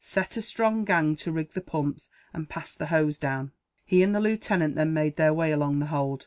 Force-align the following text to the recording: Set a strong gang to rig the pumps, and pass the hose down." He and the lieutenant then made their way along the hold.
Set 0.03 0.35
a 0.35 0.41
strong 0.41 0.83
gang 0.83 1.15
to 1.15 1.31
rig 1.31 1.51
the 1.51 1.61
pumps, 1.61 2.09
and 2.33 2.49
pass 2.49 2.73
the 2.73 2.87
hose 2.87 3.19
down." 3.19 3.51
He 3.85 4.01
and 4.01 4.15
the 4.15 4.19
lieutenant 4.19 4.73
then 4.73 4.93
made 4.95 5.15
their 5.15 5.31
way 5.31 5.51
along 5.51 5.77
the 5.77 5.85
hold. 5.93 6.19